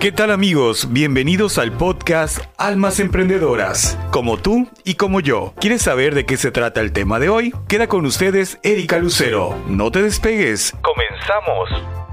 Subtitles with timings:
[0.00, 0.92] ¿Qué tal amigos?
[0.92, 5.54] Bienvenidos al podcast Almas Emprendedoras, como tú y como yo.
[5.58, 7.54] ¿Quieres saber de qué se trata el tema de hoy?
[7.66, 9.56] Queda con ustedes Erika Lucero.
[9.68, 10.74] No te despegues.
[10.82, 12.05] Comenzamos.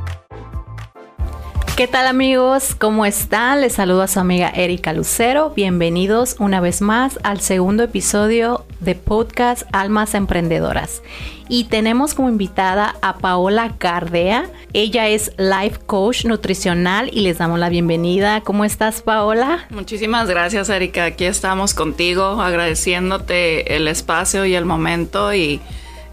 [1.76, 2.76] ¿Qué tal amigos?
[2.76, 3.62] ¿Cómo están?
[3.62, 5.54] Les saludo a su amiga Erika Lucero.
[5.56, 11.02] Bienvenidos una vez más al segundo episodio de podcast Almas Emprendedoras.
[11.50, 14.52] Y tenemos como invitada a Paola Gardea.
[14.74, 18.42] Ella es life coach nutricional y les damos la bienvenida.
[18.42, 19.66] ¿Cómo estás Paola?
[19.72, 21.06] Muchísimas gracias Erika.
[21.06, 25.60] Aquí estamos contigo agradeciéndote el espacio y el momento y,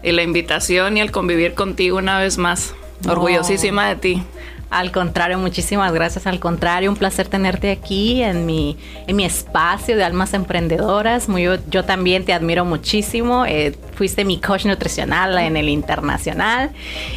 [0.01, 2.73] la invitación y el convivir contigo una vez más.
[3.07, 4.23] Orgullosísima de ti.
[4.71, 6.25] Al contrario, muchísimas gracias.
[6.27, 11.27] Al contrario, un placer tenerte aquí en mi, en mi espacio de almas emprendedoras.
[11.27, 13.45] Muy, yo, también te admiro muchísimo.
[13.45, 16.71] Eh, fuiste mi coach nutricional en el internacional.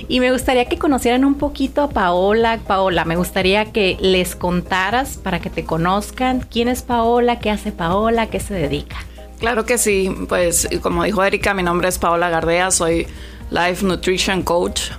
[0.09, 2.59] Y me gustaría que conocieran un poquito a Paola.
[2.67, 7.71] Paola, me gustaría que les contaras para que te conozcan quién es Paola, qué hace
[7.71, 8.97] Paola, qué se dedica.
[9.39, 10.13] Claro que sí.
[10.29, 12.73] Pues como dijo Erika, mi nombre es Paola Gardea.
[12.73, 13.07] Soy
[13.53, 14.91] Life Nutrition Coach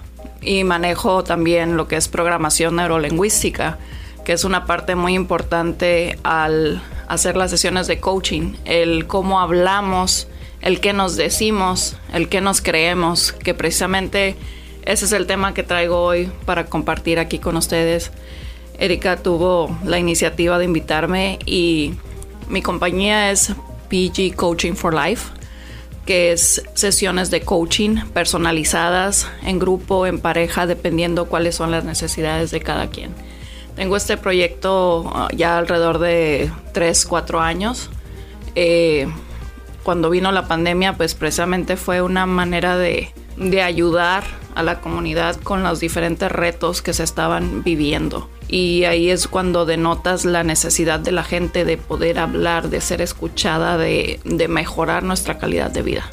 [0.45, 3.79] y manejo también lo que es programación neurolingüística,
[4.23, 10.27] que es una parte muy importante al hacer las sesiones de coaching, el cómo hablamos,
[10.61, 14.35] el qué nos decimos, el qué nos creemos, que precisamente
[14.83, 18.11] ese es el tema que traigo hoy para compartir aquí con ustedes.
[18.77, 21.93] Erika tuvo la iniciativa de invitarme y
[22.49, 23.53] mi compañía es
[23.89, 25.31] PG Coaching for Life
[26.05, 32.51] que es sesiones de coaching personalizadas en grupo, en pareja, dependiendo cuáles son las necesidades
[32.51, 33.11] de cada quien.
[33.75, 37.89] Tengo este proyecto ah, ya alrededor de 3, 4 años.
[38.55, 39.07] Eh,
[39.83, 44.23] cuando vino la pandemia, pues precisamente fue una manera de, de ayudar
[44.55, 49.65] a la comunidad con los diferentes retos que se estaban viviendo y ahí es cuando
[49.65, 55.37] denotas la necesidad de la gente de poder hablar, de ser escuchada, de, mejorar nuestra
[55.37, 56.03] calidad de vida.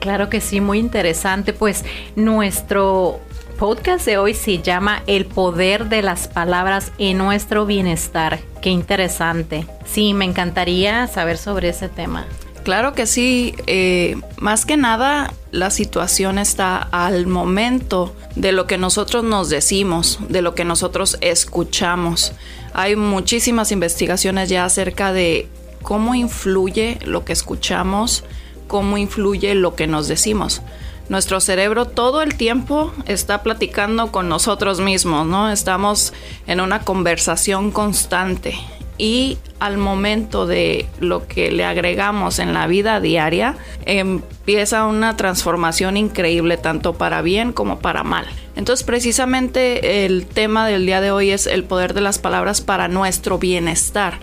[0.00, 1.52] Claro que sí, muy interesante.
[1.52, 1.84] Pues
[2.16, 3.20] nuestro
[3.58, 8.38] podcast de hoy se llama El poder de las palabras en nuestro bienestar.
[8.62, 9.66] Qué interesante.
[9.84, 12.26] Sí, me encantaría saber sobre ese tema.
[12.64, 13.54] Claro que sí.
[13.66, 20.18] Eh, más que nada, la situación está al momento de lo que nosotros nos decimos,
[20.28, 22.32] de lo que nosotros escuchamos.
[22.72, 25.46] Hay muchísimas investigaciones ya acerca de
[25.82, 28.24] cómo influye lo que escuchamos,
[28.66, 30.62] cómo influye lo que nos decimos.
[31.10, 35.50] Nuestro cerebro todo el tiempo está platicando con nosotros mismos, ¿no?
[35.50, 36.14] Estamos
[36.46, 38.58] en una conversación constante
[38.98, 43.56] y al momento de lo que le agregamos en la vida diaria,
[43.86, 48.26] empieza una transformación increíble tanto para bien como para mal.
[48.56, 52.88] Entonces precisamente el tema del día de hoy es el poder de las palabras para
[52.88, 54.20] nuestro bienestar.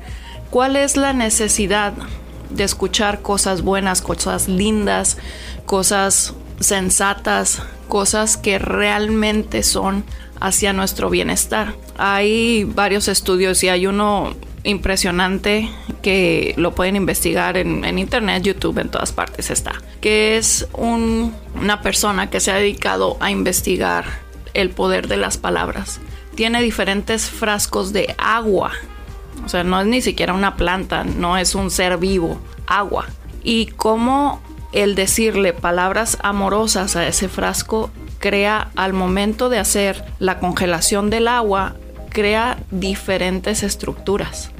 [0.49, 1.93] ¿Cuál es la necesidad
[2.49, 5.17] de escuchar cosas buenas, cosas lindas,
[5.65, 10.05] cosas sensatas, cosas que realmente son
[10.39, 11.75] hacia nuestro bienestar?
[11.97, 14.33] Hay varios estudios y hay uno
[14.63, 15.69] impresionante
[16.01, 22.29] que lo pueden investigar en, internet, YouTube, en todas partes está, que es una persona
[22.29, 24.05] que se ha dedicado a investigar
[24.53, 25.99] el poder de las palabras.
[26.35, 28.71] Tiene diferentes frascos de agua,
[29.45, 33.07] o sea, no es ni siquiera una planta, no es un ser vivo, agua.
[33.43, 40.39] Y cómo el decirle palabras amorosas a ese frasco crea al momento de hacer la
[40.39, 41.75] congelación del agua
[42.11, 44.51] crea diferentes estructuras.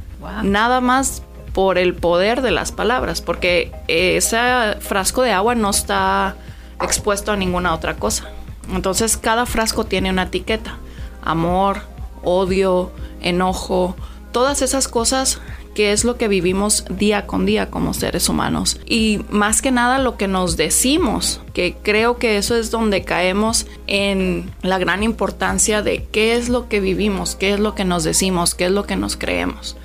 [0.44, 1.24] Nada más
[1.54, 4.38] por el poder de las palabras, porque ese
[4.80, 6.36] frasco de agua no está
[6.82, 8.30] expuesto a ninguna otra cosa.
[8.74, 10.78] Entonces cada frasco tiene una etiqueta.
[11.24, 11.82] Amor,
[12.24, 12.92] odio,
[13.22, 13.96] enojo,
[14.32, 15.42] todas esas cosas
[15.74, 18.80] que es lo que vivimos día con día como seres humanos.
[18.86, 23.68] Y más que nada lo que nos decimos, que creo que eso es donde caemos
[23.88, 28.04] en la gran importancia de qué es lo que vivimos, qué es lo que nos
[28.04, 29.78] decimos, qué es lo que nos creemos.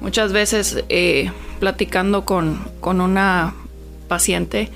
[0.00, 1.30] Muchas veces eh,
[1.60, 3.54] platicando con, una
[4.08, 4.70] paciente,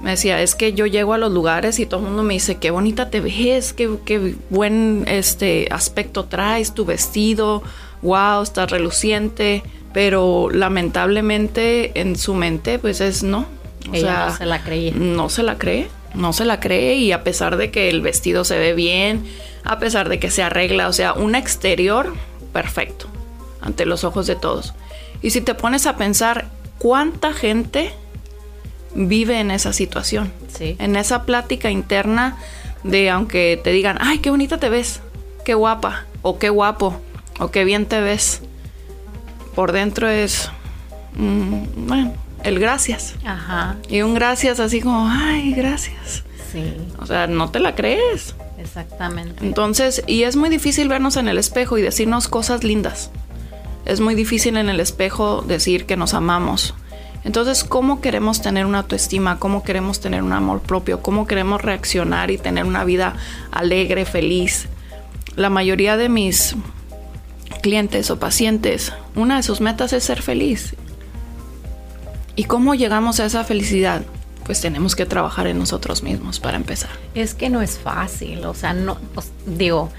[0.00, 2.56] me decía, es que yo llego a los lugares y todo el mundo me dice,
[2.56, 7.62] qué bonita te ves, qué, qué buen este aspecto traes, tu vestido,
[8.00, 13.46] wow, estás reluciente pero lamentablemente en su mente pues es no.
[13.90, 14.92] O sea, no se la creía.
[14.94, 18.44] No se la cree, no se la cree y a pesar de que el vestido
[18.44, 19.24] se ve bien,
[19.64, 22.14] a pesar de que se arregla, o sea, un exterior
[22.52, 23.06] perfecto
[23.60, 24.74] ante los ojos de todos.
[25.22, 26.48] Y si te pones a pensar
[26.78, 27.92] cuánta gente
[28.94, 30.76] vive en esa situación, sí.
[30.78, 32.36] en esa plática interna
[32.82, 35.00] de aunque te digan, ay, qué bonita te ves,
[35.44, 37.00] qué guapa o qué guapo,
[37.38, 38.42] o qué bien te ves.
[39.54, 40.50] Por dentro es,
[41.14, 42.14] mm, bueno,
[42.44, 43.14] el gracias.
[43.24, 43.76] Ajá.
[43.88, 46.24] Y un gracias así como, ay, gracias.
[46.52, 46.74] Sí.
[46.98, 48.34] O sea, no te la crees.
[48.58, 49.44] Exactamente.
[49.44, 53.10] Entonces, y es muy difícil vernos en el espejo y decirnos cosas lindas.
[53.86, 56.74] Es muy difícil en el espejo decir que nos amamos.
[57.24, 59.38] Entonces, ¿cómo queremos tener una autoestima?
[59.38, 61.02] ¿Cómo queremos tener un amor propio?
[61.02, 63.14] ¿Cómo queremos reaccionar y tener una vida
[63.50, 64.68] alegre, feliz?
[65.36, 66.56] La mayoría de mis
[67.60, 70.74] clientes o pacientes, una de sus metas es ser feliz.
[72.36, 74.02] ¿Y cómo llegamos a esa felicidad?
[74.44, 76.90] Pues tenemos que trabajar en nosotros mismos para empezar.
[77.14, 78.98] Es que no es fácil, o sea, no,
[79.46, 79.90] digo,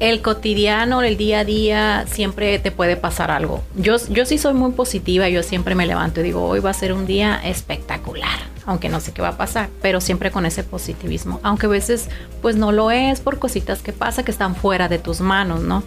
[0.00, 3.62] el cotidiano, el día a día, siempre te puede pasar algo.
[3.76, 6.74] Yo, yo sí soy muy positiva, yo siempre me levanto y digo, hoy va a
[6.74, 10.62] ser un día espectacular, aunque no sé qué va a pasar, pero siempre con ese
[10.62, 12.08] positivismo, aunque a veces
[12.40, 15.82] pues no lo es por cositas que pasa que están fuera de tus manos, ¿no?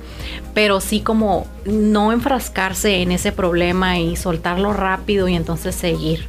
[0.53, 6.27] Pero sí como no enfrascarse en ese problema y soltarlo rápido y entonces seguir.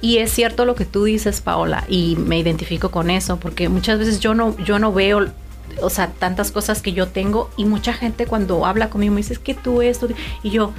[0.00, 4.00] Y es cierto lo que tú dices, Paola, y me identifico con eso, porque muchas
[4.00, 5.28] veces yo no, yo no veo,
[5.80, 9.34] o sea, tantas cosas que yo tengo, y mucha gente cuando habla conmigo me dice,
[9.34, 10.08] es que tú esto,
[10.42, 10.72] y yo,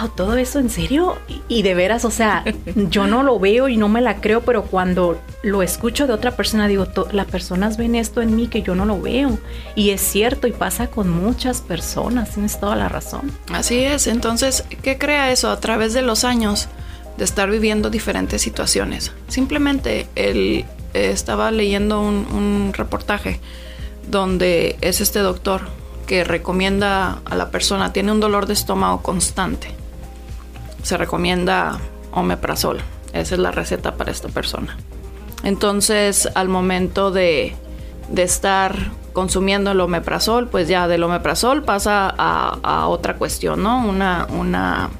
[0.00, 2.44] wow, todo eso en serio, y, y de veras, o sea,
[2.90, 6.30] yo no lo veo y no me la creo, pero cuando lo escucho de otra
[6.32, 9.38] persona, digo, "To- las personas ven esto en mí que yo no lo veo,
[9.74, 13.30] y es cierto, y pasa con muchas personas, tienes toda la razón.
[13.52, 15.50] Así es, entonces, ¿qué crea eso?
[15.50, 16.68] A través de los años
[17.18, 19.12] de estar viviendo diferentes situaciones.
[19.28, 20.64] Simplemente él
[20.94, 23.38] eh, estaba leyendo un, un reportaje
[24.10, 25.62] donde es este doctor
[26.06, 29.68] que recomienda a la persona, tiene un dolor de estómago constante.
[30.82, 31.78] Se recomienda
[32.12, 32.80] omeprazol.
[33.12, 34.76] Esa es la receta para esta persona.
[35.42, 37.54] Entonces, al momento de,
[38.08, 38.76] de estar
[39.12, 43.86] consumiendo el omeprazol, pues ya del omeprazol pasa a, a otra cuestión, ¿no?
[43.86, 44.90] Una, una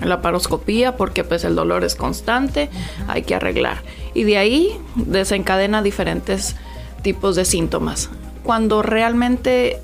[0.00, 2.70] laparoscopía porque pues el dolor es constante,
[3.08, 3.78] hay que arreglar.
[4.14, 6.56] Y de ahí desencadena diferentes
[7.02, 8.10] tipos de síntomas.
[8.42, 9.80] Cuando realmente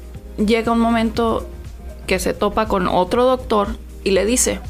[0.46, 1.46] llega un momento
[2.06, 4.60] que se topa con otro doctor y le dice,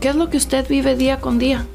[0.00, 1.66] ¿qué es lo que usted vive día con día?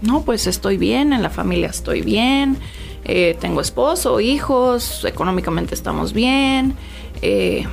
[0.00, 2.56] No, pues estoy bien, en la familia estoy bien,
[3.04, 6.74] eh, tengo esposo, hijos, económicamente estamos bien,
[7.22, 7.66] eh,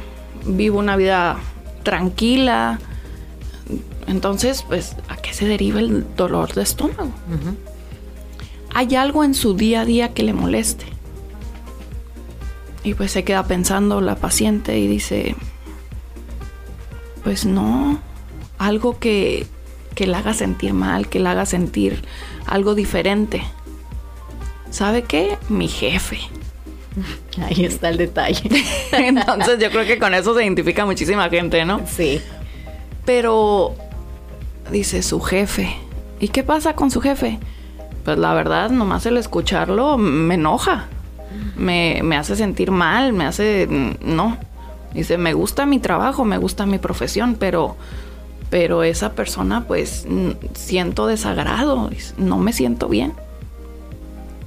[0.46, 1.38] vivo una vida
[1.84, 2.80] tranquila.
[4.08, 7.12] Entonces, pues, ¿a qué se deriva el dolor de estómago?
[8.74, 10.86] ¿Hay algo en su día a día que le moleste?
[12.88, 15.36] Y pues se queda pensando la paciente y dice,
[17.22, 18.00] pues no,
[18.58, 19.46] algo que,
[19.94, 22.06] que la haga sentir mal, que la haga sentir
[22.46, 23.44] algo diferente.
[24.70, 25.38] ¿Sabe qué?
[25.50, 26.18] Mi jefe.
[27.46, 28.50] Ahí está el detalle.
[28.94, 31.82] Entonces yo creo que con eso se identifica muchísima gente, ¿no?
[31.86, 32.22] sí.
[33.04, 33.76] Pero
[34.72, 35.76] dice su jefe.
[36.22, 37.38] ¿Y qué pasa con su jefe?
[38.06, 40.88] Pues la verdad, nomás el escucharlo me enoja.
[41.56, 43.68] Me, me hace sentir mal, me hace...
[44.04, 44.38] No.
[44.94, 47.76] Dice, me gusta mi trabajo, me gusta mi profesión, pero...
[48.50, 50.08] Pero esa persona, pues,
[50.54, 53.14] siento desagrado, no me siento bien.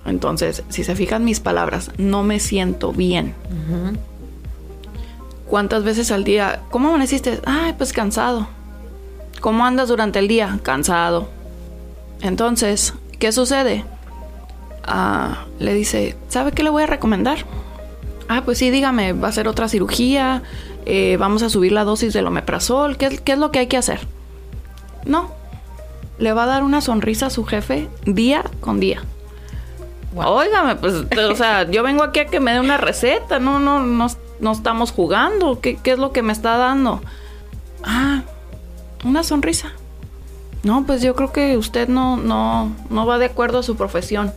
[0.07, 3.35] Entonces, si se fijan mis palabras, no me siento bien.
[5.47, 6.63] ¿Cuántas veces al día?
[6.71, 7.41] ¿Cómo amaneciste?
[7.45, 8.49] Ay, pues cansado.
[9.41, 10.59] ¿Cómo andas durante el día?
[10.63, 11.29] Cansado.
[12.23, 13.85] Entonces, ¿qué sucede?
[14.85, 17.39] Ah, le dice, ¿sabe qué le voy a recomendar?
[18.29, 20.43] Ah, pues sí, dígame, va a ser otra cirugía,
[20.87, 23.67] eh, vamos a subir la dosis del omeprazol, ¿qué, es- ¿qué es lo que hay
[23.67, 24.01] que hacer?
[25.05, 25.31] No,
[26.19, 29.03] le va a dar una sonrisa a su jefe día con día.
[30.13, 30.27] Wow.
[30.27, 33.81] Óigame, pues, o sea, yo vengo aquí a que me dé una receta, no, no,
[33.81, 34.07] no,
[34.41, 35.61] no estamos jugando.
[35.61, 37.01] ¿Qué, ¿Qué es lo que me está dando?
[37.85, 38.23] Ah,
[39.05, 39.73] una sonrisa.
[40.65, 44.33] No, pues yo creo que usted no, no, no va de acuerdo a su profesión.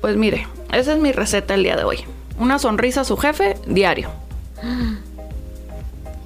[0.00, 2.04] Pues mire, esa es mi receta el día de hoy.
[2.38, 4.10] Una sonrisa a su jefe diario.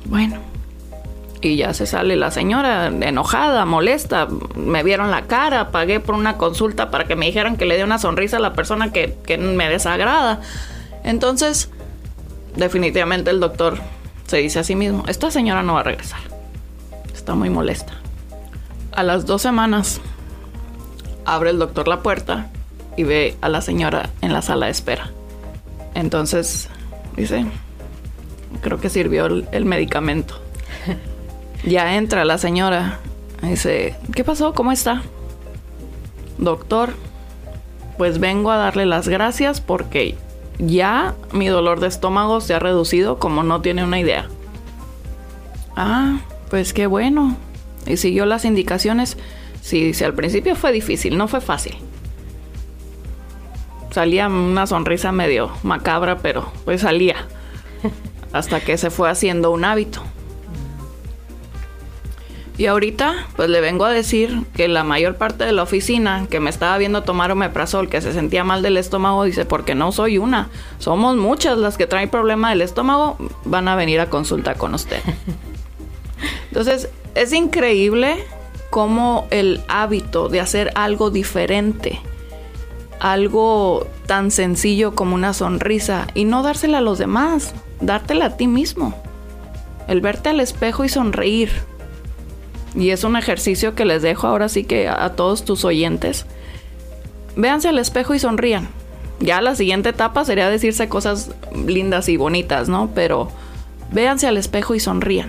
[0.05, 0.37] Bueno.
[1.41, 4.29] Y ya se sale la señora enojada, molesta.
[4.55, 7.83] Me vieron la cara, pagué por una consulta para que me dijeran que le dé
[7.83, 10.41] una sonrisa a la persona que, que me desagrada.
[11.03, 11.71] Entonces,
[12.55, 13.79] definitivamente el doctor
[14.27, 16.21] se dice a sí mismo, esta señora no va a regresar.
[17.13, 17.95] Está muy molesta.
[18.93, 20.01] A las dos semanas,
[21.25, 22.51] abre el doctor la puerta
[22.97, 25.11] y ve a la señora en la sala de espera.
[25.95, 26.69] Entonces,
[27.17, 27.47] dice,
[28.61, 30.41] creo que sirvió el, el medicamento.
[31.65, 32.99] Ya entra la señora.
[33.41, 34.53] Dice, ¿qué pasó?
[34.53, 35.03] ¿Cómo está?
[36.39, 36.93] Doctor,
[37.99, 40.17] pues vengo a darle las gracias porque
[40.59, 44.29] ya mi dolor de estómago se ha reducido como no tiene una idea.
[45.77, 46.21] Ah,
[46.51, 47.37] pues qué bueno.
[47.87, 49.17] Y siguió las indicaciones.
[49.61, 51.77] Sí, sí, al principio fue difícil, no fue fácil.
[53.93, 57.27] Salía una sonrisa medio macabra, pero pues salía.
[58.33, 60.03] Hasta que se fue haciendo un hábito.
[62.59, 66.39] Y ahorita, pues le vengo a decir que la mayor parte de la oficina que
[66.39, 70.19] me estaba viendo tomar omeprazol, que se sentía mal del estómago, dice, porque no soy
[70.19, 74.75] una, somos muchas las que traen problema del estómago, van a venir a consulta con
[74.75, 75.01] usted.
[76.49, 78.23] Entonces, es increíble
[78.71, 82.01] cómo el hábito de hacer algo diferente,
[83.03, 88.47] algo tan sencillo como una sonrisa, y no dársela a los demás, dártela a ti
[88.47, 88.95] mismo.
[89.89, 91.51] El verte al espejo y sonreír,
[92.77, 96.27] y es un ejercicio que les dejo ahora sí que a, todos tus oyentes.
[97.35, 98.69] Véanse al espejo y sonrían.
[99.19, 101.33] Ya la siguiente etapa sería decirse cosas
[101.67, 102.91] lindas y bonitas, ¿no?
[102.95, 103.31] Pero
[103.91, 105.29] véanse al espejo y sonrían.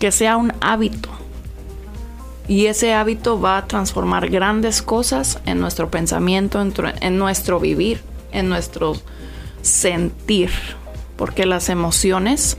[0.00, 1.08] Que sea un hábito.
[2.48, 8.48] Y ese hábito va a transformar grandes cosas en nuestro pensamiento, en, nuestro vivir, en
[8.48, 8.94] nuestro
[9.62, 10.50] sentir.
[11.16, 12.56] Porque las emociones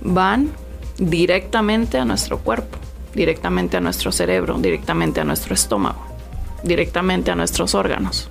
[0.00, 0.50] van
[0.98, 2.78] directamente a nuestro cuerpo
[3.14, 6.04] directamente a nuestro cerebro, directamente a nuestro estómago,
[6.62, 8.28] directamente a nuestros órganos.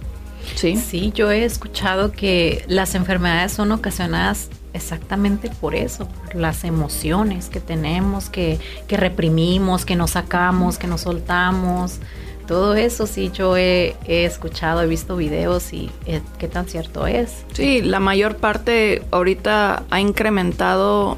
[0.56, 6.64] Sí, sí yo he escuchado que las enfermedades son ocasionadas exactamente por eso, por las
[6.64, 12.00] emociones que tenemos, que, que reprimimos, que nos sacamos, que nos soltamos.
[12.48, 17.06] Todo eso sí yo he, he escuchado, he visto videos y eh, qué tan cierto
[17.06, 17.46] es.
[17.54, 21.18] Sí, la mayor parte ahorita ha incrementado,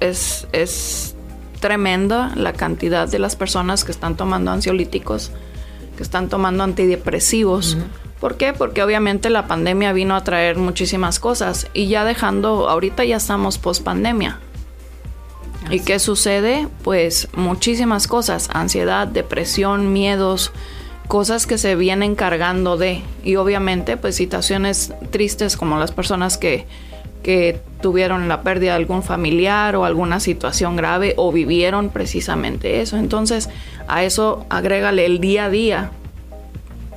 [0.00, 1.14] es, es
[1.60, 5.30] tremenda la cantidad de las personas que están tomando ansiolíticos,
[5.96, 7.78] que están tomando antidepresivos.
[8.22, 8.52] ¿Por qué?
[8.52, 13.58] Porque obviamente la pandemia vino a traer muchísimas cosas y ya dejando, ahorita ya estamos
[13.58, 14.38] post pandemia.
[15.72, 16.68] ¿Y qué sucede?
[16.84, 20.52] Pues muchísimas cosas, ansiedad, depresión, miedos,
[21.08, 26.68] cosas que se vienen cargando de y obviamente pues situaciones tristes como las personas que
[27.24, 32.96] que tuvieron la pérdida de algún familiar o alguna situación grave o vivieron precisamente eso.
[32.96, 33.48] Entonces,
[33.86, 35.92] a eso agrégale el día a día,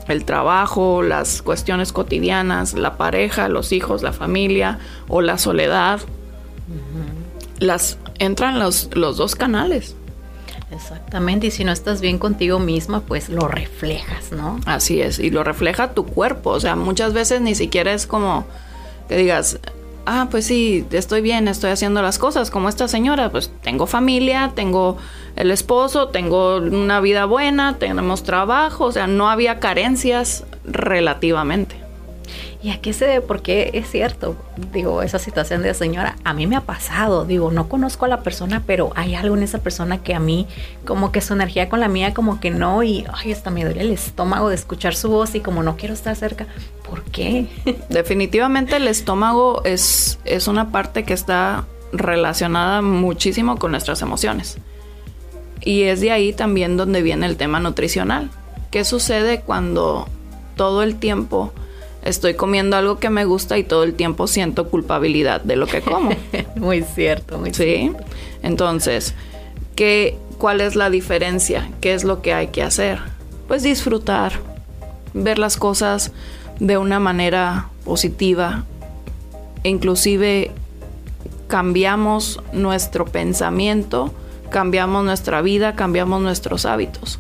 [0.08, 6.00] el trabajo, las cuestiones cotidianas, la pareja, los hijos, la familia o la soledad.
[7.60, 9.96] Las entran los, los dos canales.
[10.72, 14.60] Exactamente, y si no estás bien contigo misma, pues lo reflejas, ¿no?
[14.66, 18.46] Así es, y lo refleja tu cuerpo, o sea, muchas veces ni siquiera es como
[19.08, 19.60] que digas,
[20.06, 24.52] ah, pues sí, estoy bien, estoy haciendo las cosas como esta señora, pues tengo familia,
[24.56, 24.98] tengo
[25.36, 31.86] el esposo, tengo una vida buena, tenemos trabajo, o sea, no había carencias relativamente.
[32.66, 33.22] ¿Y a qué se debe?
[33.22, 34.36] Porque es cierto,
[34.74, 38.22] digo, esa situación de señora, a mí me ha pasado, digo, no conozco a la
[38.24, 40.48] persona, pero hay algo en esa persona que a mí,
[40.84, 43.82] como que su energía con la mía, como que no, y ay, hasta me duele
[43.82, 46.48] el estómago de escuchar su voz y como no quiero estar cerca,
[46.90, 47.48] ¿por qué?
[47.90, 54.58] Definitivamente el estómago es, es una parte que está relacionada muchísimo con nuestras emociones.
[55.62, 58.30] Y es de ahí también donde viene el tema nutricional.
[58.72, 60.08] ¿Qué sucede cuando
[60.56, 61.54] todo el tiempo
[62.06, 65.82] estoy comiendo algo que me gusta y todo el tiempo siento culpabilidad de lo que
[65.82, 66.12] como.
[66.56, 67.92] muy cierto, muy sí.
[68.44, 69.16] Entonces,
[69.76, 71.70] ¿qué, ¿cuál es la diferencia?
[71.82, 73.00] ¿Qué es lo que hay que hacer?
[73.48, 74.34] Pues disfrutar,
[75.14, 76.12] ver las cosas
[76.60, 78.66] de una manera positiva.
[79.64, 80.52] Inclusive
[81.48, 84.14] cambiamos nuestro pensamiento,
[84.50, 87.20] cambiamos nuestra vida, cambiamos nuestros hábitos.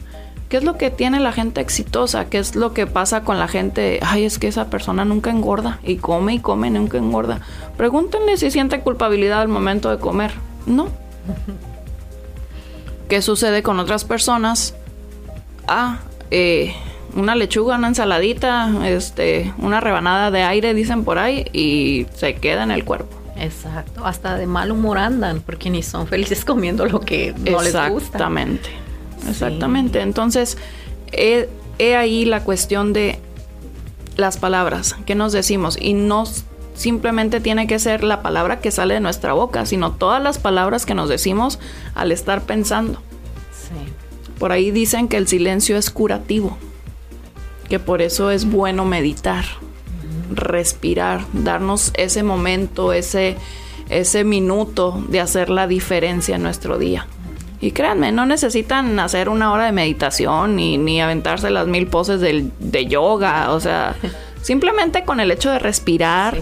[0.49, 2.25] ¿Qué es lo que tiene la gente exitosa?
[2.25, 3.99] ¿Qué es lo que pasa con la gente?
[4.03, 7.41] Ay, es que esa persona nunca engorda y come y come nunca engorda.
[7.77, 10.31] Pregúntenle si siente culpabilidad al momento de comer.
[10.67, 10.89] No.
[13.09, 14.75] ¿Qué sucede con otras personas?
[15.67, 16.75] Ah, eh,
[17.15, 22.63] una lechuga, una ensaladita, este, una rebanada de aire, dicen por ahí, y se queda
[22.63, 23.24] en el cuerpo.
[23.37, 27.73] Exacto, hasta de mal humor andan, porque ni son felices comiendo lo que no les
[27.73, 27.87] gusta.
[27.87, 28.69] Exactamente.
[29.29, 30.01] Exactamente.
[30.01, 30.57] Entonces,
[31.11, 31.47] he,
[31.95, 33.19] ahí la cuestión de
[34.17, 36.25] las palabras que nos decimos y no
[36.75, 40.85] simplemente tiene que ser la palabra que sale de nuestra boca, sino todas las palabras
[40.85, 41.59] que nos decimos
[41.95, 42.99] al estar pensando.
[43.51, 43.91] Sí.
[44.39, 46.57] Por ahí dicen que el silencio es curativo,
[47.69, 49.45] que por eso es bueno meditar,
[50.35, 53.37] respirar, darnos ese momento, ese,
[53.89, 57.07] ese minuto de hacer la diferencia en nuestro día.
[57.61, 62.21] Y créanme, no necesitan hacer una hora de meditación ni, ni aventarse las mil poses
[62.21, 63.51] de yoga.
[63.51, 63.95] O sea,
[64.45, 66.37] Simplemente con el hecho de respirar,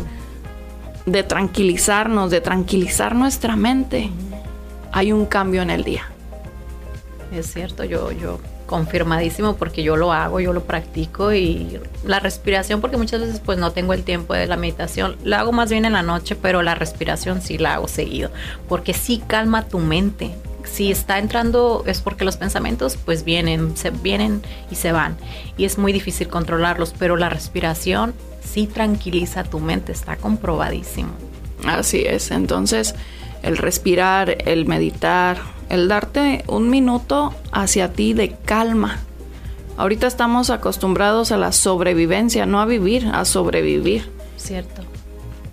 [1.06, 4.10] de tranquilizarnos, de tranquilizar nuestra mente,
[4.92, 6.12] hay un cambio en el día.
[7.32, 8.42] Es cierto, yo, yo
[8.74, 13.60] confirmadísimo porque yo lo hago, yo lo practico y la respiración porque muchas veces pues
[13.60, 16.64] no tengo el tiempo de la meditación, la hago más bien en la noche, pero
[16.64, 18.32] la respiración sí la hago seguido
[18.68, 20.32] porque sí calma tu mente.
[20.64, 25.18] Si está entrando es porque los pensamientos pues vienen, se vienen y se van
[25.56, 31.12] y es muy difícil controlarlos, pero la respiración sí tranquiliza tu mente, está comprobadísimo.
[31.64, 32.96] Así es, entonces
[33.44, 35.38] el respirar, el meditar,
[35.70, 39.00] el darte un minuto hacia ti de calma.
[39.78, 44.12] Ahorita estamos acostumbrados a la sobrevivencia, no a vivir, a sobrevivir.
[44.38, 44.84] Cierto.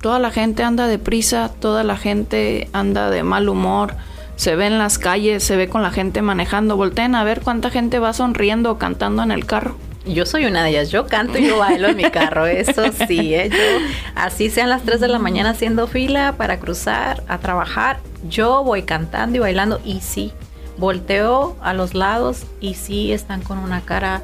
[0.01, 3.97] Toda la gente anda deprisa, toda la gente anda de mal humor,
[4.37, 6.77] se ve en las calles, se ve con la gente manejando.
[6.77, 9.77] Volteen a ver cuánta gente va sonriendo o cantando en el carro.
[10.07, 13.35] Yo soy una de ellas, yo canto y yo bailo en mi carro, eso sí,
[13.35, 13.51] ¿eh?
[13.51, 18.65] yo, así sean las 3 de la mañana haciendo fila para cruzar a trabajar, yo
[18.65, 20.33] voy cantando y bailando y sí,
[20.79, 24.23] volteo a los lados y sí están con una cara...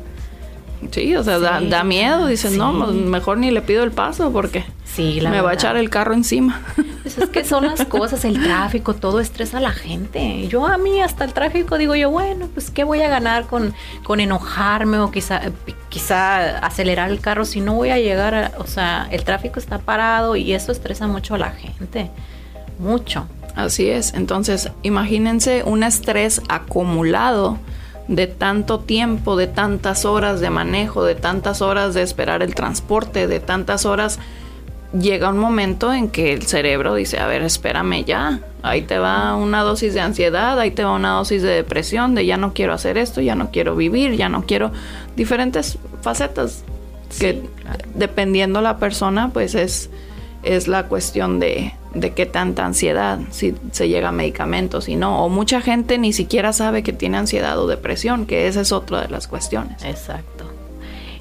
[0.91, 4.65] Sí, o sea, da, miedo, dicen, no, mejor ni le pido el paso porque
[4.97, 6.63] sí, me va a echar el carro encima.
[7.03, 10.49] Pues es que son las cosas, el tráfico, todo estresa a la gente.
[10.49, 13.75] Yo a mí hasta el tráfico digo yo, bueno, pues qué voy a ganar con,
[14.03, 15.43] con enojarme o quizá,
[15.89, 19.79] quizá acelerar el carro si no voy a llegar a, o sea, el tráfico está
[19.79, 22.11] parado y eso estresa mucho a la gente,
[22.79, 23.29] mucho.
[23.55, 27.59] Así es, entonces imagínense un estrés acumulado
[28.09, 33.27] de tanto tiempo, de tantas horas de manejo, de tantas horas de esperar el transporte,
[33.27, 34.19] de tantas horas
[35.01, 39.37] llega un momento en que el cerebro dice, a ver, espérame ya, ahí te va
[39.37, 42.73] una dosis de ansiedad, ahí te va una dosis de depresión, de ya no quiero
[42.73, 44.73] hacer esto, ya no quiero vivir, ya no quiero
[45.17, 46.65] diferentes facetas
[47.19, 47.43] que
[47.95, 49.91] dependiendo la persona, pues es,
[50.43, 55.25] es la cuestión de, de qué tanta ansiedad, si se llega a medicamentos y no,
[55.25, 59.03] o mucha gente ni siquiera sabe que tiene ansiedad o depresión, que esa es otra
[59.03, 59.83] de las cuestiones.
[59.85, 60.36] Exacto.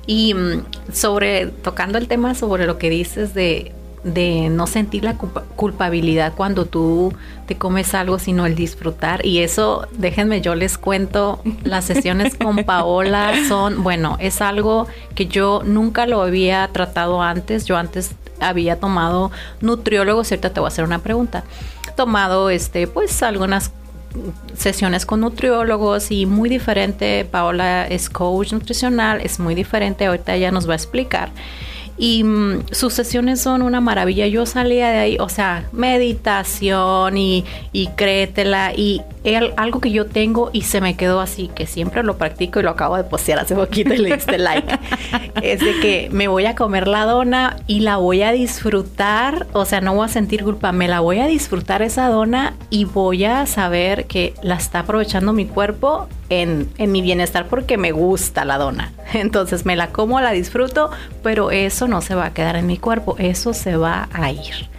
[0.08, 3.72] Y mm, sobre, tocando el tema sobre lo que dices de,
[4.06, 7.12] de no sentir la culpabilidad cuando tú
[7.48, 9.26] te comes algo, sino el disfrutar.
[9.26, 15.26] Y eso, déjenme, yo les cuento, las sesiones con Paola son, bueno, es algo que
[15.26, 17.66] yo nunca lo había tratado antes.
[17.66, 21.44] Yo antes había tomado nutriólogos, cierto, te voy a hacer una pregunta.
[21.96, 23.72] Tomado, este, pues algunas
[24.56, 27.26] sesiones con nutriólogos y muy diferente.
[27.26, 30.06] Paola es coach nutricional, es muy diferente.
[30.06, 31.32] Ahorita ella nos va a explicar.
[31.98, 34.28] Y mm, sus sesiones son una maravilla.
[34.28, 39.02] Yo salía de ahí, o sea, meditación y, y créetela y
[39.58, 42.70] algo que yo tengo y se me quedó así, que siempre lo practico y lo
[42.70, 44.80] acabo de postear hace poquito y le diste like,
[45.42, 49.66] es de que me voy a comer la dona y la voy a disfrutar, o
[49.66, 53.26] sea, no voy a sentir culpa, me la voy a disfrutar esa dona y voy
[53.26, 58.46] a saber que la está aprovechando mi cuerpo en, en mi bienestar porque me gusta
[58.46, 58.94] la dona.
[59.14, 60.92] Entonces me la como, la disfruto,
[61.24, 64.70] pero eso no se va a quedar en mi cuerpo, eso se va a ir.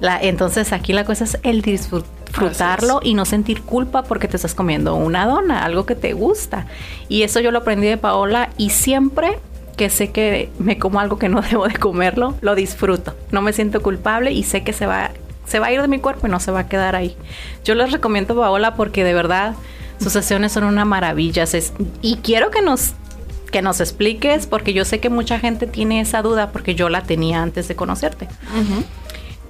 [0.00, 4.36] La, entonces aquí la cosa es el disfrutar disfrutarlo y no sentir culpa porque te
[4.36, 6.66] estás comiendo una dona, algo que te gusta.
[7.08, 9.38] Y eso yo lo aprendí de Paola y siempre
[9.76, 13.14] que sé que me como algo que no debo de comerlo, lo disfruto.
[13.30, 15.10] No me siento culpable y sé que se va,
[15.46, 17.16] se va a ir de mi cuerpo y no se va a quedar ahí.
[17.64, 19.54] Yo les recomiendo Paola porque de verdad
[20.00, 21.44] sus sesiones son una maravilla.
[22.02, 22.94] y quiero que nos
[23.54, 27.04] que nos expliques, porque yo sé que mucha gente tiene esa duda, porque yo la
[27.04, 28.26] tenía antes de conocerte.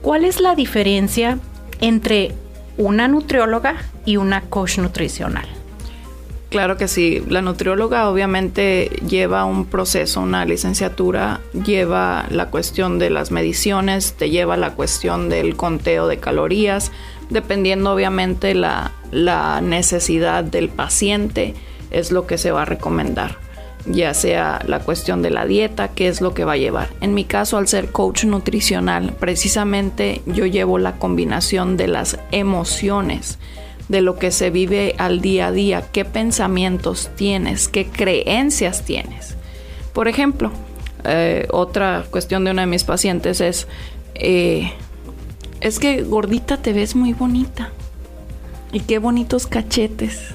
[0.02, 1.38] ¿Cuál es la diferencia
[1.80, 2.34] entre
[2.76, 5.46] una nutrióloga y una coach nutricional.
[6.50, 13.08] Claro que sí, la nutrióloga obviamente lleva un proceso, una licenciatura, lleva la cuestión de
[13.08, 16.92] las mediciones, te lleva la cuestión del conteo de calorías,
[17.30, 21.54] dependiendo obviamente la, la necesidad del paciente,
[21.90, 23.43] es lo que se va a recomendar
[23.86, 26.88] ya sea la cuestión de la dieta, qué es lo que va a llevar.
[27.00, 33.38] En mi caso, al ser coach nutricional, precisamente yo llevo la combinación de las emociones,
[33.88, 39.36] de lo que se vive al día a día, qué pensamientos tienes, qué creencias tienes.
[39.92, 40.50] Por ejemplo,
[41.04, 43.68] eh, otra cuestión de una de mis pacientes es,
[44.14, 44.72] eh,
[45.60, 47.70] es que gordita te ves muy bonita
[48.72, 50.34] y qué bonitos cachetes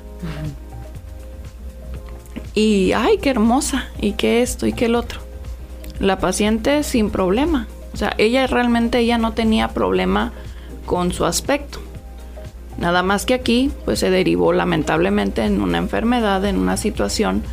[2.53, 5.21] y ay, qué hermosa, y qué esto, y qué el otro.
[5.99, 7.67] La paciente sin problema.
[7.93, 10.31] O sea, ella realmente ella no tenía problema
[10.85, 11.79] con su aspecto.
[12.77, 17.43] Nada más que aquí, pues se derivó lamentablemente en una enfermedad, en una situación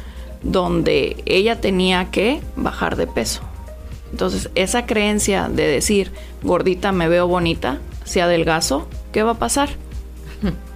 [0.42, 3.42] donde ella tenía que bajar de peso.
[4.12, 9.70] Entonces, esa creencia de decir, gordita, me veo bonita, si adelgazo, ¿qué va a pasar?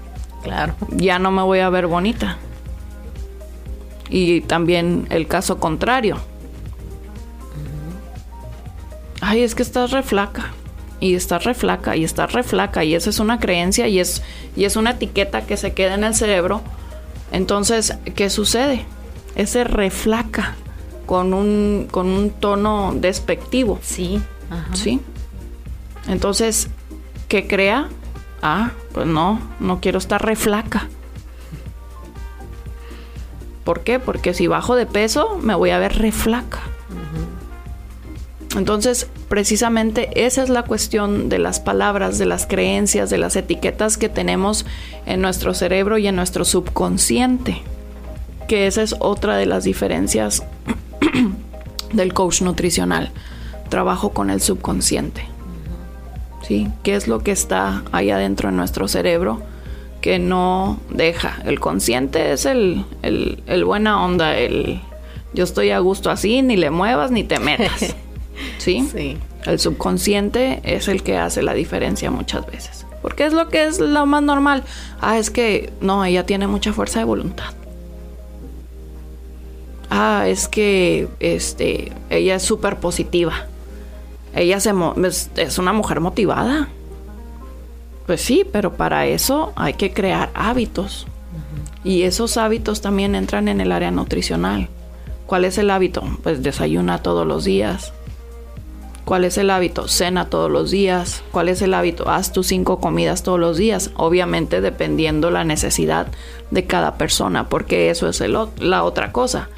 [0.42, 0.74] Claro.
[0.96, 2.38] Ya no me voy a ver bonita.
[4.10, 6.18] Y también el caso contrario.
[9.20, 10.52] Ay, es que estás re flaca.
[10.98, 12.84] Y estás re flaca, y estás re flaca.
[12.84, 14.22] Y esa es una creencia y es,
[14.56, 16.60] y es una etiqueta que se queda en el cerebro.
[17.32, 18.84] Entonces, ¿qué sucede?
[19.36, 20.56] Ese reflaca
[21.06, 23.78] con un, con un tono despectivo.
[23.82, 24.20] Sí.
[24.50, 24.74] Ajá.
[24.74, 25.00] ¿Sí?
[26.08, 26.68] Entonces,
[27.28, 27.88] ¿qué crea?
[28.42, 30.88] Ah, pues no, no quiero estar re flaca.
[33.70, 34.00] ¿Por qué?
[34.00, 36.59] Porque si bajo de peso, me voy a ver re flaca.
[38.56, 43.96] Entonces, precisamente esa es la cuestión de las palabras, de las creencias, de las etiquetas
[43.96, 44.66] que tenemos
[45.06, 47.62] en nuestro cerebro y en nuestro subconsciente.
[48.48, 50.42] Que esa es otra de las diferencias
[51.92, 53.12] del coach nutricional.
[53.68, 55.22] Trabajo con el subconsciente.
[56.42, 56.66] ¿Sí?
[56.83, 59.44] ¿Qué es lo que está ahí adentro en nuestro cerebro
[60.00, 61.40] que no deja?
[61.44, 64.80] El consciente es el, el, el buena onda, el
[65.32, 67.94] yo estoy a gusto así, ni le muevas ni te metas.
[68.58, 68.88] ¿Sí?
[68.90, 69.16] Sí.
[69.44, 72.86] El subconsciente es el que hace la diferencia muchas veces.
[73.00, 74.64] Porque es lo que es lo más normal.
[75.00, 77.54] Ah, es que no, ella tiene mucha fuerza de voluntad.
[79.88, 83.46] Ah, es que este, ella es súper positiva.
[84.34, 84.72] Ella se
[85.04, 86.68] es, es una mujer motivada.
[88.10, 91.06] Pues sí, pero para eso hay que crear hábitos.
[91.84, 94.68] Y esos hábitos también entran en el área nutricional.
[95.26, 96.02] ¿Cuál es el hábito?
[96.24, 97.92] Pues desayuna todos los días.
[99.04, 99.86] ¿Cuál es el hábito?
[99.86, 101.22] Cena todos los días.
[101.30, 102.10] ¿Cuál es el hábito?
[102.10, 103.92] Haz tus cinco comidas todos los días.
[103.94, 106.08] Obviamente dependiendo la necesidad
[106.50, 109.50] de cada persona, porque eso es el la otra cosa.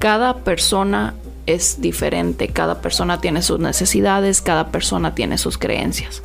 [0.00, 1.14] Cada persona
[1.46, 6.24] es diferente, cada persona tiene sus necesidades, cada persona tiene sus creencias.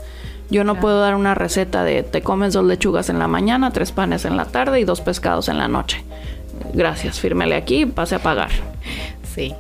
[0.49, 3.91] Yo no puedo dar una receta de te comes dos lechugas en la mañana, tres
[3.91, 6.03] panes en la tarde y dos pescados en la noche.
[6.73, 8.49] Gracias, fírmele aquí, pase a pagar.
[9.35, 9.53] Sí,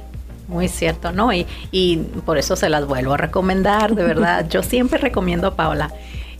[0.47, 1.33] muy cierto, ¿no?
[1.33, 4.47] Y, y por eso se las vuelvo a recomendar, de verdad.
[4.49, 5.91] Yo siempre recomiendo a Paola.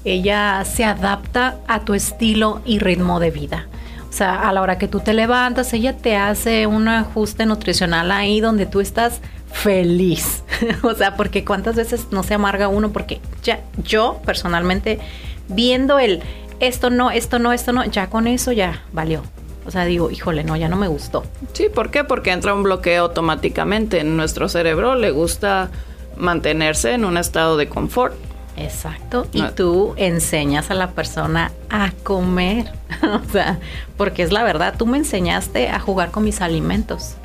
[0.05, 3.67] Ella se adapta a tu estilo y ritmo de vida.
[4.09, 8.11] O sea, a la hora que tú te levantas, ella te hace un ajuste nutricional
[8.11, 10.43] ahí donde tú estás feliz.
[10.83, 14.99] o sea, porque cuántas veces no se amarga uno, porque ya yo personalmente
[15.47, 16.21] viendo el
[16.59, 19.21] esto no, esto no, esto no, ya con eso ya valió.
[19.65, 21.23] O sea, digo, híjole, no, ya no me gustó.
[21.53, 22.03] Sí, ¿por qué?
[22.03, 23.99] Porque entra un bloqueo automáticamente.
[23.99, 25.69] En nuestro cerebro le gusta
[26.15, 28.15] mantenerse en un estado de confort.
[28.55, 29.27] Exacto.
[29.33, 32.71] Y tú enseñas a la persona a comer.
[33.03, 33.59] o sea,
[33.97, 37.15] porque es la verdad, tú me enseñaste a jugar con mis alimentos.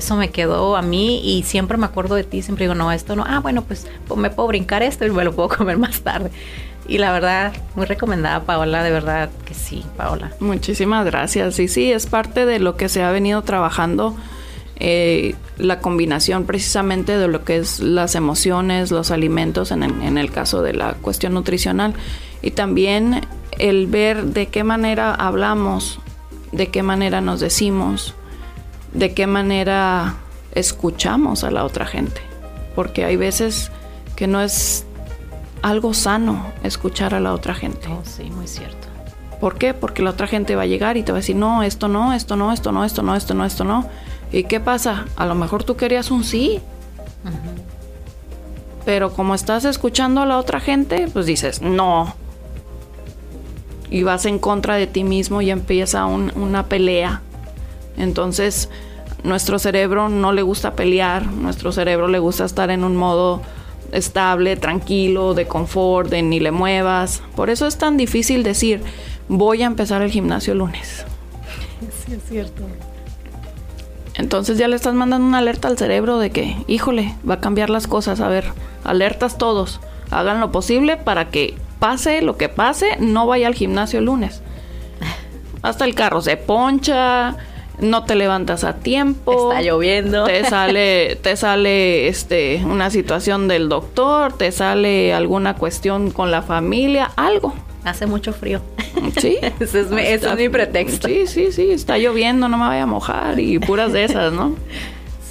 [0.00, 2.40] Eso me quedó a mí y siempre me acuerdo de ti.
[2.40, 3.24] Siempre digo, no, esto no.
[3.26, 6.30] Ah, bueno, pues pues, me puedo brincar esto y me lo puedo comer más tarde.
[6.88, 8.82] Y la verdad, muy recomendada, Paola.
[8.82, 10.32] De verdad que sí, Paola.
[10.40, 11.58] Muchísimas gracias.
[11.58, 14.16] Y sí, es parte de lo que se ha venido trabajando.
[14.82, 20.30] eh, la combinación precisamente de lo que es las emociones, los alimentos en, en el
[20.30, 21.92] caso de la cuestión nutricional
[22.40, 23.20] y también
[23.58, 26.00] el ver de qué manera hablamos,
[26.52, 28.14] de qué manera nos decimos,
[28.92, 30.14] de qué manera
[30.52, 32.20] escuchamos a la otra gente,
[32.74, 33.70] porque hay veces
[34.16, 34.84] que no es
[35.62, 37.88] algo sano escuchar a la otra gente.
[37.88, 38.88] Oh, sí, muy cierto.
[39.40, 39.72] ¿Por qué?
[39.74, 42.12] Porque la otra gente va a llegar y te va a decir, no, esto no,
[42.12, 43.86] esto no, esto no, esto no, esto no, esto no.
[44.32, 45.06] ¿Y qué pasa?
[45.16, 46.60] A lo mejor tú querías un sí.
[48.84, 52.14] Pero como estás escuchando a la otra gente, pues dices, no.
[53.90, 57.22] Y vas en contra de ti mismo y empieza un- una pelea.
[57.96, 58.68] Entonces,
[59.24, 63.42] nuestro cerebro no le gusta pelear, nuestro cerebro le gusta estar en un modo
[63.92, 67.22] estable, tranquilo, de confort, de ni le muevas.
[67.36, 68.82] Por eso es tan difícil decir,
[69.28, 71.04] voy a empezar el gimnasio el lunes.
[72.06, 72.62] Sí, es cierto.
[74.14, 77.70] Entonces ya le estás mandando una alerta al cerebro de que, híjole, va a cambiar
[77.70, 78.20] las cosas.
[78.20, 78.44] A ver,
[78.84, 79.80] alertas todos.
[80.10, 84.42] Hagan lo posible para que pase lo que pase, no vaya al gimnasio el lunes.
[85.62, 87.36] Hasta el carro se poncha,
[87.80, 89.50] no te levantas a tiempo.
[89.50, 90.24] Está lloviendo.
[90.24, 96.42] Te sale, te sale este, una situación del doctor, te sale alguna cuestión con la
[96.42, 97.54] familia, algo.
[97.84, 98.60] Hace mucho frío.
[99.18, 99.38] Sí.
[99.60, 101.08] Ese es mi, ese es mi pretexto.
[101.08, 104.56] Sí, sí, sí, está lloviendo, no me vaya a mojar y puras de esas, ¿no?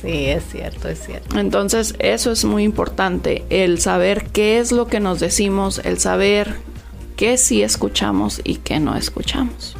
[0.02, 1.38] Sí, es cierto, es cierto.
[1.38, 6.56] Entonces, eso es muy importante, el saber qué es lo que nos decimos, el saber
[7.18, 9.76] qué sí escuchamos y qué no escuchamos.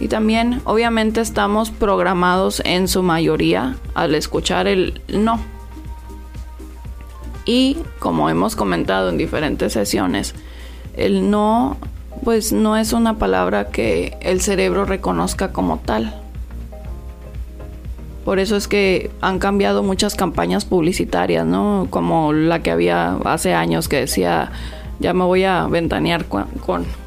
[0.00, 5.40] Y también, obviamente, estamos programados en su mayoría al escuchar el no.
[7.44, 10.34] Y como hemos comentado en diferentes sesiones,
[10.96, 11.78] el no,
[12.22, 16.14] pues no es una palabra que el cerebro reconozca como tal.
[18.24, 21.86] Por eso es que han cambiado muchas campañas publicitarias, ¿no?
[21.88, 24.52] Como la que había hace años que decía,
[24.98, 26.46] ya me voy a ventanear con,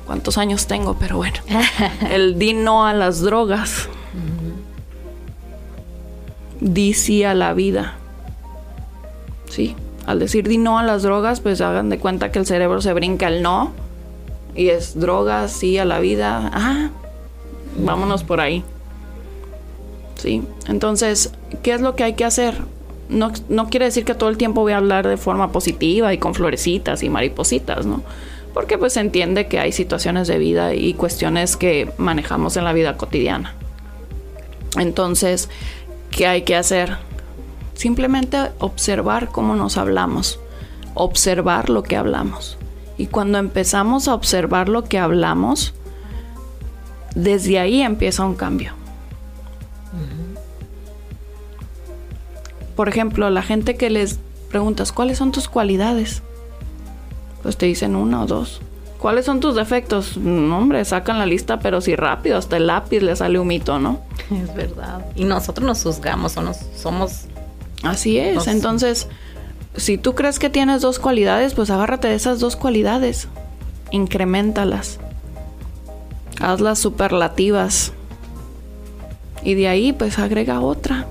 [0.06, 1.38] cuántos años tengo, pero bueno,
[2.10, 3.90] el di no a las drogas,
[6.60, 7.96] di sí a la vida,
[9.50, 9.76] sí.
[10.08, 12.92] Al decir di no a las drogas, pues hagan de cuenta que el cerebro se
[12.92, 13.72] brinca el no
[14.56, 16.50] y es drogas, sí a la vida.
[16.54, 16.90] Ah,
[17.78, 18.64] vámonos por ahí.
[20.16, 21.32] Sí, entonces,
[21.64, 22.56] ¿qué es lo que hay que hacer?
[23.12, 26.18] No, no quiere decir que todo el tiempo voy a hablar de forma positiva y
[26.18, 28.04] con florecitas y maripositas, ¿no?
[28.54, 32.74] Porque pues se entiende que hay situaciones de vida y cuestiones que manejamos en la
[32.74, 33.54] vida cotidiana.
[34.78, 35.50] Entonces,
[36.10, 36.98] ¿qué hay que hacer?
[37.74, 40.40] Simplemente observar cómo nos hablamos,
[40.94, 42.58] observar lo que hablamos.
[42.98, 45.74] Y cuando empezamos a observar lo que hablamos,
[47.16, 48.81] desde ahí empieza un cambio.
[52.76, 56.22] Por ejemplo, la gente que les preguntas, ¿cuáles son tus cualidades?
[57.44, 58.62] Pues te dicen una o dos.
[59.00, 60.16] ¿Cuáles son tus defectos?
[60.18, 63.80] No, hombre, sacan la lista, pero sí rápido, hasta el lápiz le sale un mito,
[63.80, 64.00] ¿no?
[64.32, 65.06] Es verdad.
[65.16, 67.26] Y nosotros nos juzgamos o nos somos
[67.84, 68.48] Así es.
[68.48, 69.08] Entonces,
[69.76, 73.28] si tú crees que tienes dos cualidades, pues agárrate de esas dos cualidades.
[73.92, 75.00] Incrementalas.
[76.40, 77.94] Hazlas superlativas.
[79.44, 81.08] Y de ahí, pues agrega otra.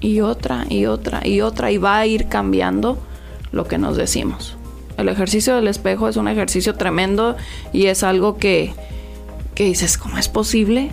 [0.00, 1.70] Y otra, y otra, y otra.
[1.70, 2.98] Y va a ir cambiando
[3.52, 4.56] lo que nos decimos.
[4.96, 7.36] El ejercicio del espejo es un ejercicio tremendo
[7.72, 8.72] y es algo que,
[9.54, 10.90] que dices, ¿cómo es posible?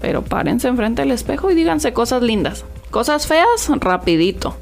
[0.00, 2.64] Pero párense enfrente del espejo y díganse cosas lindas.
[2.90, 4.56] Cosas feas, rapidito.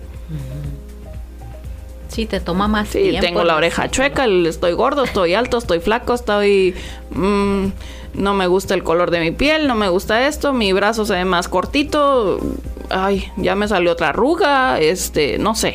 [2.14, 6.14] Sí, te toma más sí, tengo la oreja chueca, estoy gordo, estoy alto, estoy flaco,
[6.14, 6.72] estoy...
[7.10, 7.66] Mm,
[8.14, 11.14] no me gusta el color de mi piel, no me gusta esto, mi brazo se
[11.14, 12.38] ve más cortito,
[12.88, 15.74] ay, ya me salió otra arruga, este, no sé,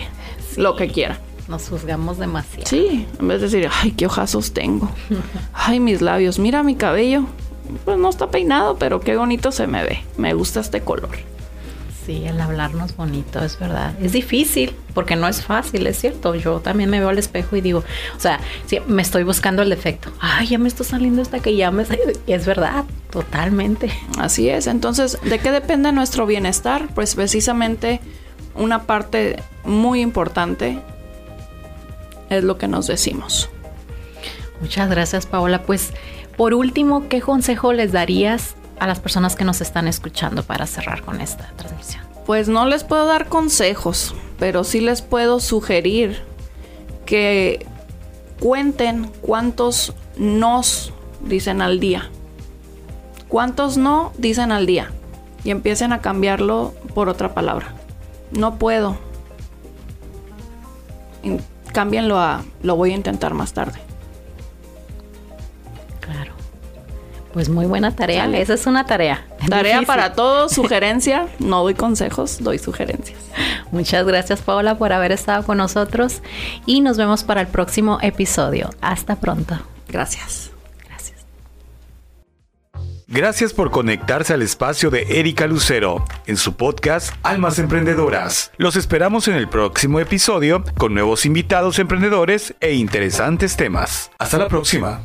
[0.56, 1.20] lo que quiera.
[1.50, 2.70] Nos juzgamos demasiado.
[2.70, 4.90] Sí, en vez de decir, ay, qué ojazos tengo.
[5.54, 7.26] Ay, mis labios, mira mi cabello.
[7.84, 10.00] Pues no está peinado, pero qué bonito se me ve.
[10.16, 11.10] Me gusta este color.
[12.10, 13.94] Sí, el hablarnos bonito, es verdad.
[14.02, 16.34] Es difícil porque no es fácil, es cierto.
[16.34, 17.84] Yo también me veo al espejo y digo,
[18.18, 20.10] o sea, si me estoy buscando el defecto.
[20.20, 21.86] Ay, ya me está saliendo hasta que ya me...
[22.26, 23.92] Es verdad, totalmente.
[24.18, 24.66] Así es.
[24.66, 26.90] Entonces, ¿de qué depende nuestro bienestar?
[26.96, 28.00] Pues precisamente
[28.56, 30.80] una parte muy importante
[32.32, 33.52] es lo que nos decimos.
[34.62, 35.62] Muchas gracias, Paola.
[35.62, 35.94] Pues,
[36.38, 41.02] por último, ¿qué consejo les darías a las personas que nos están escuchando para cerrar
[41.02, 42.04] con esta transmisión?
[42.26, 46.24] Pues no les puedo dar consejos, pero sí les puedo sugerir
[47.06, 47.66] que
[48.40, 52.10] cuenten cuántos nos dicen al día.
[53.28, 54.92] ¿Cuántos no dicen al día?
[55.44, 57.74] Y empiecen a cambiarlo por otra palabra.
[58.32, 58.98] No puedo.
[61.74, 63.80] Cámbienlo a lo voy a intentar más tarde.
[67.34, 68.26] Pues muy buena tarea.
[68.38, 69.26] Esa es una tarea.
[69.50, 71.28] Tarea para todos, sugerencia.
[71.40, 73.20] No doy consejos, doy sugerencias.
[73.72, 76.22] Muchas gracias Paola por haber estado con nosotros
[76.66, 78.70] y nos vemos para el próximo episodio.
[78.82, 79.60] Hasta pronto.
[79.88, 80.50] Gracias.
[80.88, 81.20] Gracias.
[83.08, 88.52] Gracias por conectarse al espacio de Erika Lucero en su podcast Almas Emprendedoras.
[88.58, 94.10] Los esperamos en el próximo episodio con nuevos invitados emprendedores e interesantes temas.
[94.18, 95.02] Hasta la próxima.